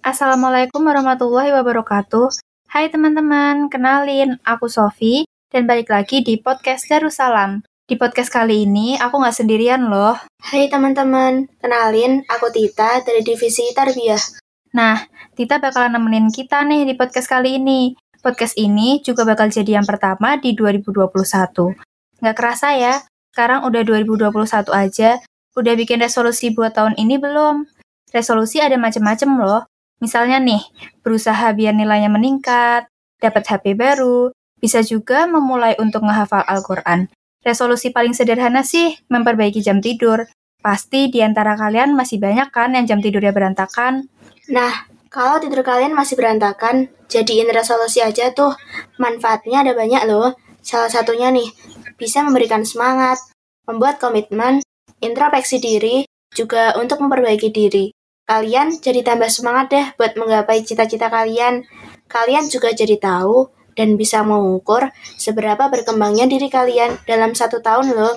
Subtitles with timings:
[0.00, 2.32] Assalamualaikum warahmatullahi wabarakatuh.
[2.72, 7.60] Hai teman-teman, kenalin, aku Sofi, dan balik lagi di podcast Darussalam.
[7.84, 10.16] Di podcast kali ini, aku nggak sendirian loh.
[10.40, 14.40] Hai teman-teman, kenalin, aku Tita dari Divisi Tarbiyah.
[14.72, 15.04] Nah,
[15.36, 17.92] Tita bakalan nemenin kita nih di podcast kali ini.
[18.24, 21.76] Podcast ini juga bakal jadi yang pertama di 2021.
[22.24, 23.04] Nggak kerasa ya,
[23.36, 25.20] sekarang udah 2021 aja,
[25.60, 27.68] udah bikin resolusi buat tahun ini belum?
[28.16, 29.62] Resolusi ada macam-macam loh,
[30.00, 30.64] Misalnya nih,
[31.04, 32.88] berusaha biar nilainya meningkat,
[33.20, 37.12] dapat HP baru, bisa juga memulai untuk menghafal Al-Quran.
[37.40, 40.24] Resolusi paling sederhana sih, memperbaiki jam tidur.
[40.60, 44.08] Pasti di antara kalian masih banyak kan yang jam tidurnya berantakan?
[44.52, 48.52] Nah, kalau tidur kalian masih berantakan, jadiin resolusi aja tuh.
[49.00, 50.36] Manfaatnya ada banyak loh.
[50.60, 51.48] Salah satunya nih,
[51.96, 53.16] bisa memberikan semangat,
[53.64, 54.60] membuat komitmen,
[55.00, 56.04] introspeksi diri,
[56.36, 57.92] juga untuk memperbaiki diri.
[58.30, 61.66] Kalian jadi tambah semangat deh buat menggapai cita-cita kalian.
[62.06, 64.86] Kalian juga jadi tahu dan bisa mengukur
[65.18, 68.14] seberapa berkembangnya diri kalian dalam satu tahun loh.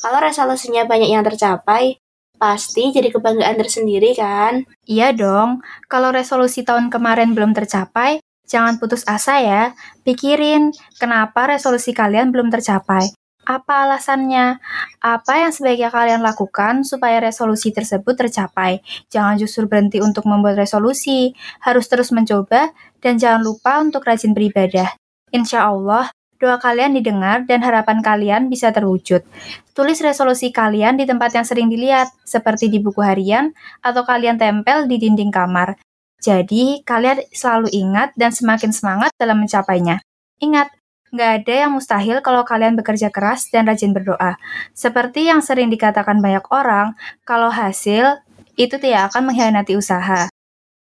[0.00, 2.00] Kalau resolusinya banyak yang tercapai,
[2.40, 4.64] pasti jadi kebanggaan tersendiri kan?
[4.88, 9.76] Iya dong, kalau resolusi tahun kemarin belum tercapai, jangan putus asa ya.
[10.00, 13.12] Pikirin, kenapa resolusi kalian belum tercapai.
[13.42, 14.62] Apa alasannya?
[15.02, 18.78] Apa yang sebaiknya kalian lakukan supaya resolusi tersebut tercapai?
[19.10, 22.70] Jangan justru berhenti untuk membuat resolusi, harus terus mencoba,
[23.02, 24.94] dan jangan lupa untuk rajin beribadah.
[25.34, 29.26] Insya Allah, doa kalian didengar dan harapan kalian bisa terwujud.
[29.74, 33.50] Tulis resolusi kalian di tempat yang sering dilihat, seperti di buku harian
[33.82, 35.74] atau kalian tempel di dinding kamar.
[36.22, 39.98] Jadi, kalian selalu ingat dan semakin semangat dalam mencapainya.
[40.38, 40.70] Ingat,
[41.12, 44.40] Nggak ada yang mustahil kalau kalian bekerja keras dan rajin berdoa.
[44.72, 46.96] Seperti yang sering dikatakan banyak orang,
[47.28, 48.24] kalau hasil
[48.56, 50.32] itu tidak akan mengkhianati usaha.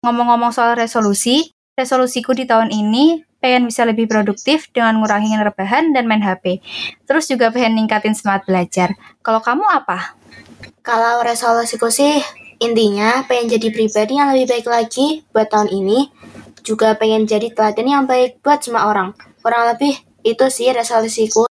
[0.06, 6.06] Ngomong-ngomong soal resolusi, resolusiku di tahun ini pengen bisa lebih produktif dengan ngurangin rebahan dan
[6.06, 6.62] main HP.
[7.10, 8.94] Terus juga pengen ningkatin semangat belajar.
[9.26, 10.14] Kalau kamu apa?
[10.86, 12.22] Kalau resolusiku sih,
[12.62, 16.14] intinya pengen jadi pribadi yang lebih baik lagi buat tahun ini.
[16.62, 19.18] Juga pengen jadi teladan yang baik buat semua orang.
[19.42, 21.46] Kurang lebih itu sih resolusiku.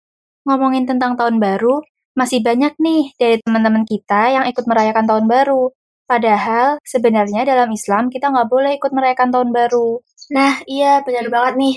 [0.47, 1.83] Ngomongin tentang tahun baru,
[2.17, 5.75] masih banyak nih dari teman-teman kita yang ikut merayakan tahun baru.
[6.07, 9.99] Padahal sebenarnya dalam Islam kita nggak boleh ikut merayakan tahun baru.
[10.33, 11.77] Nah, iya benar banget nih.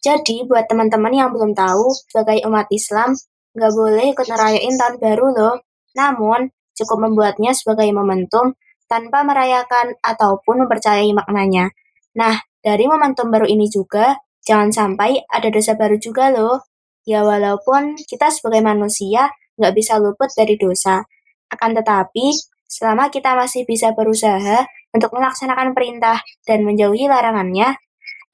[0.00, 3.16] Jadi buat teman-teman yang belum tahu, sebagai umat Islam,
[3.56, 5.54] nggak boleh ikut merayain tahun baru loh.
[5.96, 8.56] Namun, cukup membuatnya sebagai momentum
[8.88, 11.72] tanpa merayakan ataupun mempercayai maknanya.
[12.16, 14.16] Nah, dari momentum baru ini juga,
[14.50, 16.66] Jangan sampai ada dosa baru juga loh.
[17.06, 21.06] Ya walaupun kita sebagai manusia nggak bisa luput dari dosa.
[21.54, 22.34] Akan tetapi,
[22.66, 27.78] selama kita masih bisa berusaha untuk melaksanakan perintah dan menjauhi larangannya,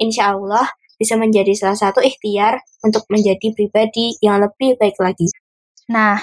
[0.00, 0.65] insya Allah
[0.97, 5.28] bisa menjadi salah satu ikhtiar untuk menjadi pribadi yang lebih baik lagi.
[5.93, 6.16] Nah,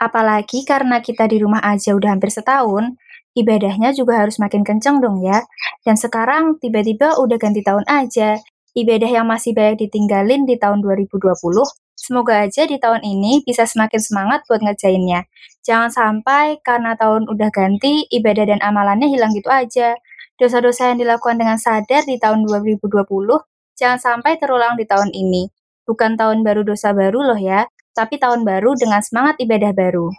[0.00, 2.96] apalagi karena kita di rumah aja udah hampir setahun,
[3.36, 5.44] ibadahnya juga harus makin kenceng dong ya.
[5.84, 8.40] Dan sekarang tiba-tiba udah ganti tahun aja,
[8.74, 11.30] ibadah yang masih banyak ditinggalin di tahun 2020,
[11.94, 15.30] semoga aja di tahun ini bisa semakin semangat buat ngejainnya.
[15.62, 19.94] Jangan sampai karena tahun udah ganti, ibadah dan amalannya hilang gitu aja.
[20.34, 23.06] Dosa-dosa yang dilakukan dengan sadar di tahun 2020,
[23.78, 25.46] jangan sampai terulang di tahun ini.
[25.86, 30.10] Bukan tahun baru dosa baru loh ya, tapi tahun baru dengan semangat ibadah baru.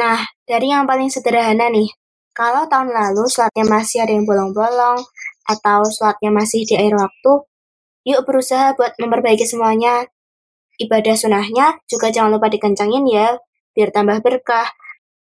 [0.00, 1.92] Nah, dari yang paling sederhana nih,
[2.32, 5.02] kalau tahun lalu sholatnya masih ada yang bolong-bolong,
[5.50, 7.32] atau sholatnya masih di air waktu,
[8.10, 10.02] Yuk berusaha buat memperbaiki semuanya.
[10.82, 13.38] Ibadah sunahnya juga jangan lupa dikencangin ya,
[13.70, 14.66] biar tambah berkah.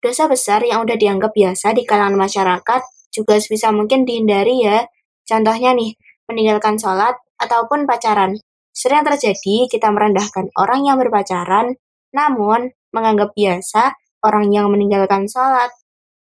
[0.01, 2.81] Dosa besar yang udah dianggap biasa di kalangan masyarakat
[3.13, 4.89] juga sebisa mungkin dihindari ya.
[5.29, 5.93] Contohnya nih,
[6.25, 8.33] meninggalkan sholat ataupun pacaran.
[8.73, 11.77] Sering terjadi kita merendahkan orang yang berpacaran,
[12.17, 13.93] namun menganggap biasa
[14.25, 15.69] orang yang meninggalkan sholat.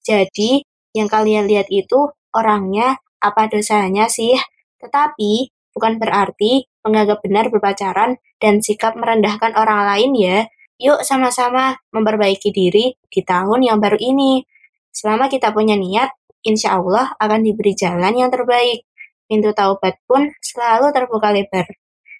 [0.03, 0.67] Jadi,
[0.97, 4.35] yang kalian lihat itu orangnya apa dosanya sih?
[4.83, 10.39] Tetapi, bukan berarti menganggap benar berpacaran dan sikap merendahkan orang lain ya.
[10.83, 14.43] Yuk sama-sama memperbaiki diri di tahun yang baru ini.
[14.91, 16.11] Selama kita punya niat,
[16.43, 18.83] insya Allah akan diberi jalan yang terbaik.
[19.31, 21.71] Pintu taubat pun selalu terbuka lebar.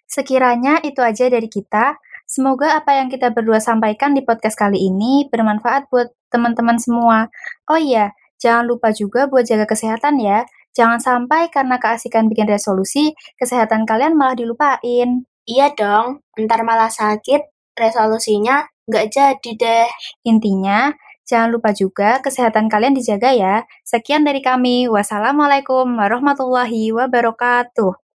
[0.07, 1.99] Sekiranya itu aja dari kita.
[2.29, 7.33] Semoga apa yang kita berdua sampaikan di podcast kali ini bermanfaat buat teman-teman semua.
[7.67, 10.45] Oh iya, jangan lupa juga buat jaga kesehatan ya.
[10.77, 15.25] Jangan sampai karena keasikan bikin resolusi, kesehatan kalian malah dilupain.
[15.49, 17.41] Iya dong, ntar malah sakit,
[17.77, 19.89] resolusinya nggak jadi deh.
[20.29, 20.93] Intinya,
[21.29, 23.69] Jangan lupa juga kesehatan kalian dijaga ya.
[23.85, 24.89] Sekian dari kami.
[24.89, 28.08] Wassalamualaikum warahmatullahi wabarakatuh.